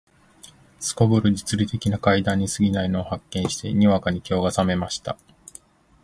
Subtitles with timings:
[0.95, 5.15] 頗る実利的な階段に過ぎないのを発見して、にわかに興が覚めました